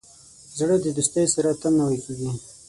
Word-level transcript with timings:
زړه 0.59 0.75
د 0.81 0.85
دوستۍ 0.97 1.25
سره 1.35 1.49
تل 1.61 1.73
نوی 1.81 1.97
کېږي. 2.05 2.29